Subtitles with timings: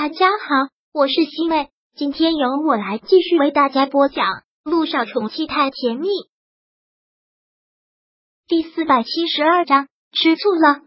[0.00, 4.26] 大家好，我是西妹，今天由我来继续为大家播讲
[4.62, 6.06] 《路上宠妻太甜蜜》
[8.46, 10.82] 第四百七十二章，吃醋了。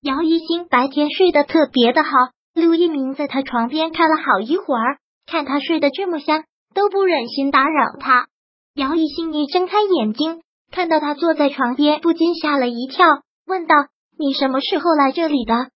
[0.00, 2.10] 姚一星白天睡得特别的好，
[2.54, 8.28] 陆一鸣在他床边看了好一会儿，看他睡得这么香，都不忍心打扰他。
[8.72, 10.40] 姚一星一睁开眼睛，
[10.72, 13.06] 看到他坐在床边，不禁吓了一跳，
[13.44, 13.74] 问道
[14.18, 15.68] ：“你什么时候来这里的？”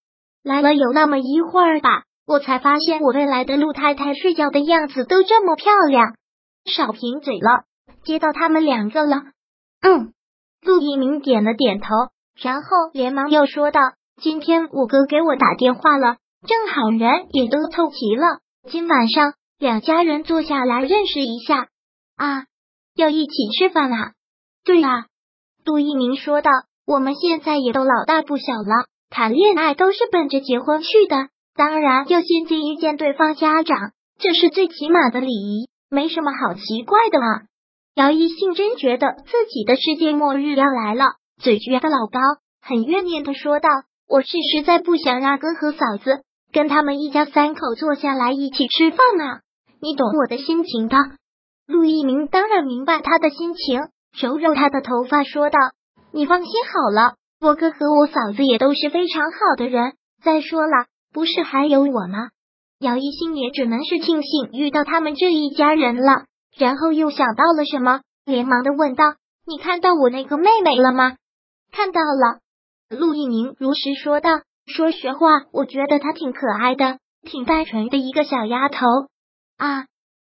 [0.45, 6.15] 来了有那么一会儿吧，我才发现我未来的陆太太睡觉的样子都这么漂亮。
[6.67, 7.65] 少贫嘴了，
[8.05, 9.23] 接到他们两个了。
[9.81, 10.13] 嗯，
[10.61, 11.89] 陆一鸣点了点头，
[12.39, 13.81] 然后连忙又说道
[14.21, 16.17] ：“今天我哥给我打电话了，
[16.47, 21.69] 正好人也都凑齐了，今晚上两家人坐下来认识一下
[22.17, 22.45] 啊，
[22.95, 24.13] 要一起吃饭啊。”
[24.63, 25.07] 对啊，
[25.65, 26.51] 陆一鸣说道
[26.87, 37.27] ：“我们现在也都老大不小了。”谈恋爱都是奔着结婚去的，当然要先见一见对方家长，这是最起码的礼仪，没什么好奇怪的嘛。
[37.95, 41.05] 姚一信真觉得自己的世界末日要来了，
[41.41, 42.19] 嘴撅的老高，
[42.61, 43.69] 很怨念的说道
[44.09, 49.41] ：“我是实在不想让哥和嫂子跟他们一家三口坐下来一起吃饭啊，
[49.81, 50.97] 你懂我的心情的。”
[51.69, 53.81] 陆一鸣当然明白他的心情，
[54.21, 55.59] 揉揉他的头发说道
[56.11, 57.15] ：“你放心好了。”
[57.45, 59.93] 我哥和我嫂子也都是非常好的人。
[60.23, 62.31] 再说了，不是还有我吗？
[62.79, 66.25] 姚一心也只能是庆幸遇到他们这一家人了。
[66.57, 69.05] 然后又想到了什么，连忙的问道
[69.47, 71.17] ：“你看到我那个妹妹了吗？”
[71.71, 72.41] 看到了。
[72.89, 74.31] 陆一鸣如实说道
[74.65, 76.99] ：“说实话，我觉得她挺可爱的，
[77.31, 78.87] 挺单纯的一个小丫头。”
[79.59, 79.85] 啊！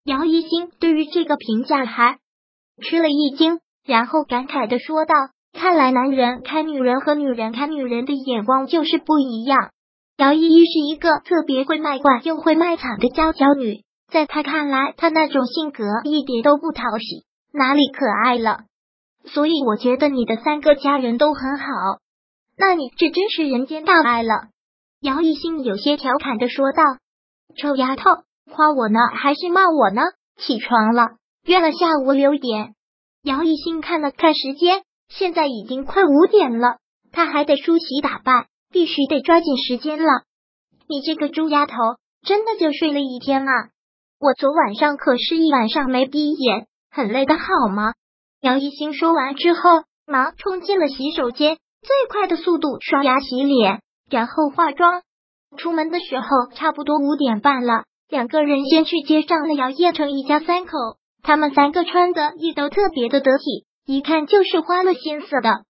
[0.04, 2.18] 姚一心对于这个评价还
[2.82, 5.14] 吃了一惊，然后感慨的说道。
[5.54, 9.72] 看来男人看女人和女人看女人的眼光就是不一样。
[10.18, 18.66] 姚依依是一个特别会卖乖又会卖惨的娇娇女，在她看来，她那种性格一点都不讨喜，哪里可爱了？
[19.26, 21.66] 所以我觉得你的三个家人都很好。
[22.58, 24.50] 那你这真是人间大爱了。
[25.02, 26.84] 姚一心有些调侃的说道
[27.58, 28.12] ：“臭丫头，
[28.52, 30.02] 夸我呢还是骂我呢？”
[30.38, 31.12] 起床了，
[31.46, 32.76] 约了下午六点。
[33.24, 34.84] 姚一心看了看时间。
[35.18, 36.78] 现在已经快五点了，
[37.12, 40.06] 他还得梳洗打扮，必须得抓紧时间了。
[40.88, 41.76] 你这个猪丫头，
[42.26, 43.52] 真的就睡了一天啊？
[44.20, 47.94] 我昨晚上可是一晚上没闭眼，很累的好吗？
[48.42, 49.60] 姚一星说完之后，
[50.08, 55.04] 忙冲进了洗手间，最快的速度刷牙洗脸，然后化妆。
[55.58, 60.72] 出门的时候差不多五点半了，两个人先去接上了姚叶成一家三口，
[61.22, 63.66] 他们三个穿的也都特别的得体。
[63.86, 65.64] 一看就是花了心思的。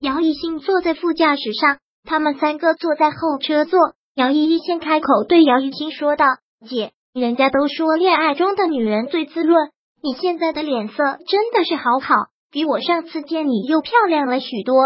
[0.00, 3.78] 姚一兴坐在副驾驶上，他们三个坐在后车座。
[4.14, 6.26] 姚依依先开口对姚一兴说道
[6.68, 9.70] ：“姐，人家都说恋爱中的女人最滋润，
[10.02, 10.94] 你现在的脸色
[11.28, 12.14] 真的是好好，
[12.50, 14.76] 比我上次见你又漂亮了许多。”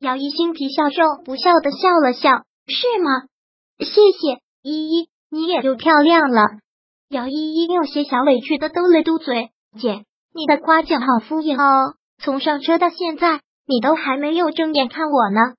[0.00, 3.22] 姚一兴皮笑肉不笑的笑了笑：“是吗？
[3.78, 6.42] 谢谢依依，你也又漂亮了。”
[7.08, 9.48] 姚依依有些小委屈的嘟了嘟嘴
[9.80, 15.54] ：“姐，你的夸奖好敷衍哦。”从上车到现在，你都还没有正眼看我呢。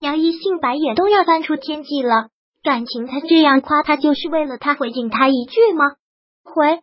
[0.00, 2.28] 姚一信白眼都要翻出天际了，
[2.62, 5.84] 感情他这样夸他，就是为了他回敬他一句吗？
[6.44, 6.80] 回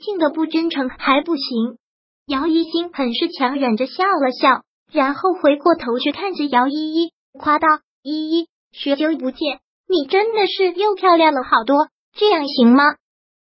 [0.00, 1.78] 敬的不真诚还不行。
[2.26, 7.66] 姚一星很是强忍着笑了笑，然后回过头去看着姚依依，夸道
[8.02, 9.58] ：“依依，许久不见，
[9.88, 12.84] 你真的是又漂亮了好多，这样行吗？”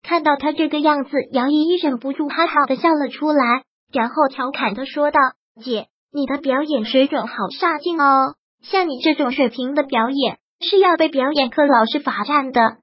[0.04, 3.64] 看到他这个样子，姚依依忍不住哈哈的笑了出来。
[3.92, 5.20] 然后调侃的说道
[5.62, 8.34] ：“姐，你的表演水准好煞劲哦！
[8.62, 12.78] 像你这种水平的表演，是要被表演课老师罚站的。”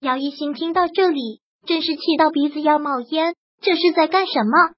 [0.00, 3.34] 姚一新听到这里，真是气到鼻子要冒烟。
[3.60, 4.74] 这是在干什么？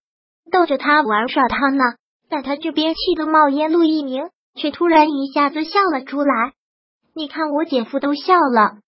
[0.51, 1.85] 逗着他玩耍他呢？
[2.31, 6.53] 但他这边气得冒烟，陆一鸣却突然一下子笑了出来。
[7.15, 8.79] 你看我姐夫都笑了，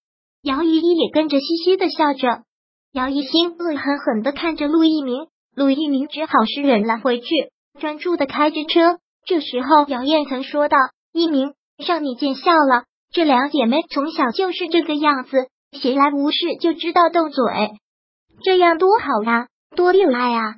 [0.42, 2.42] 姚依依也跟着嘻嘻的笑着。
[2.92, 5.26] 姚一新恶狠狠的看着陆一鸣。
[5.60, 7.26] 陆一鸣只好是忍了回去，
[7.78, 8.98] 专注的开着车。
[9.26, 10.78] 这时候，姚燕曾说道
[11.12, 12.84] ：“一鸣，让你见笑了。
[13.12, 17.44] 这两姐妹从小就是这个样子，闲来无事就知道斗嘴，
[18.42, 20.54] 这样多好啊，多有爱啊，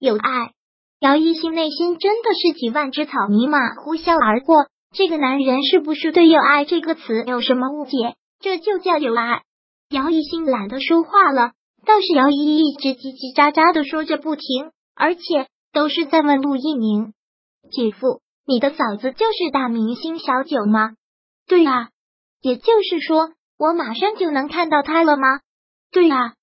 [0.00, 0.50] 有爱。”
[0.98, 4.66] 姚一新内心真的是几万只草泥马呼啸而过。
[4.92, 8.16] 这个男人是不是对“有爱”这个词有什么误解？
[8.40, 9.42] 这就叫有爱。
[9.90, 11.52] 姚一新懒得说话了。
[11.84, 17.14] 倒是姚依依一直叽叽喳喳的说着不停，而且都是在问陆一鸣
[17.72, 20.92] ：“姐夫，你的嫂子就是大明星小九吗
[21.46, 21.88] ？”“对啊。
[22.42, 25.40] ”“也就是说，我马上就能看到他了吗？
[25.92, 26.34] 对啊！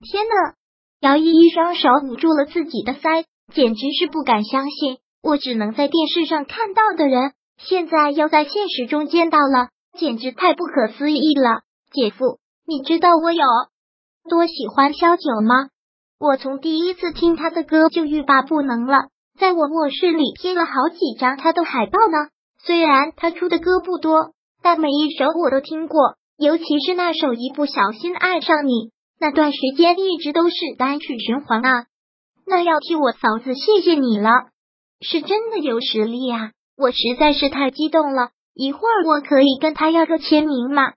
[0.00, 0.54] 天呐！
[1.00, 11.62] 姚依依双手捂住了自己的腮，简直是不敢相信，我只能在电视上看到的人，现在要在现实中见到了，简直太不可思议了！
[11.92, 13.44] 姐夫，你知道我有
[14.26, 15.68] 多喜欢萧九吗？
[16.18, 19.08] 我从第一次听他的歌就欲罢不能了，
[19.38, 22.28] 在我卧室里贴了好几张他的海报呢。
[22.58, 24.32] 虽然他出的歌不多，
[24.62, 26.16] 但每一首我都听过。
[26.38, 28.70] 尤其是那首《一不小心爱上你》，
[29.18, 31.86] 那段时间一直都是单曲循环啊！
[32.46, 34.30] 那要替我嫂子谢谢你了，
[35.00, 36.50] 是真的有实力啊！
[36.76, 38.30] 我实在是太激动了。
[38.54, 40.92] 一会儿我可以跟他要个签名吗？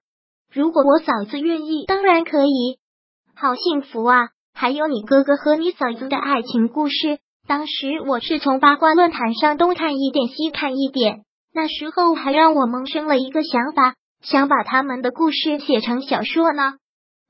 [0.52, 2.80] 如果我嫂子愿意，当然可以。
[3.42, 4.32] 好幸福啊！
[4.54, 11.22] 还有你哥哥和你嫂子的爱情故事，当时我是从八卦论坛上东看一点西看一点，
[11.54, 13.96] 那时候还让我萌生了一个想法。
[14.22, 16.74] 想把他们的故事写成小说呢，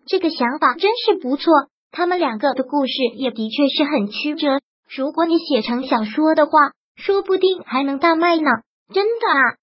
[0.08, 1.54] 这个想法真是不错。
[1.92, 4.62] 他们两个的故事也的确是很曲折。
[4.90, 8.50] 如果你写成小说的话，说不定还能大卖呢。
[8.92, 9.58] 真的啊？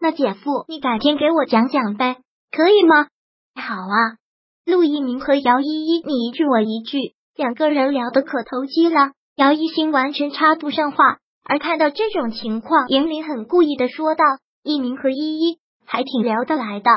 [0.00, 2.16] 那姐夫，你改天给我讲讲呗，
[2.50, 3.06] 可以吗？
[3.54, 4.18] 好啊。
[4.66, 9.12] 陆一鸣和姚依依你一句我一句，两个人聊得可投机了。
[9.36, 14.24] 姚一新完全插不上话，而看到这种情况，严林很故意的说道
[14.64, 16.90] ：“一鸣和依依。”还挺聊得来的，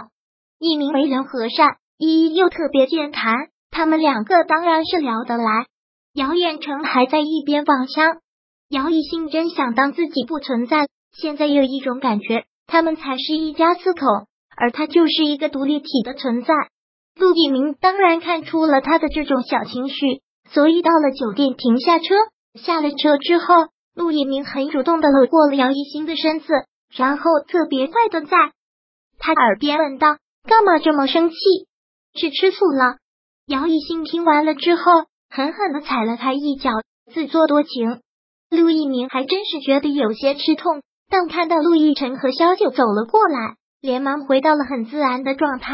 [0.60, 3.36] 一鸣为人和善，依依又特别健谈，
[3.70, 5.66] 他们两个当然是聊得来。
[6.14, 8.20] 姚远成还在一边望香，
[8.70, 14.06] 姚一兴真想当自己不存在，现在有一种感觉，他们才是一家四口，
[14.56, 16.54] 而他就是一个独立体的存在。
[17.20, 22.06] 陆一鸣当然看出了他的这种小情绪，所以到了酒店停下车，
[22.54, 23.56] 下了车之后，
[23.96, 26.54] 陆一鸣很主动的搂过了姚一兴的身子，
[26.96, 28.38] 然后特别快的在。
[29.18, 30.18] 他耳边问道
[30.48, 31.36] ：“干嘛这么生气？
[32.14, 32.98] 是吃醋了？”
[33.48, 34.84] 姚一兴听完了之后，
[35.30, 36.70] 狠狠的踩了他一脚，
[37.12, 38.02] 自作多情。
[38.52, 45.74] 陆一鸣还真是觉得有些吃痛，但看到陆亦辰和萧九走了过来，连忙回到了很自然的状态。